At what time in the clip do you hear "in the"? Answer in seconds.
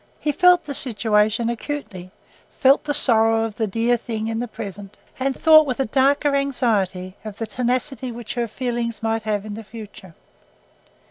4.29-4.47, 9.45-9.63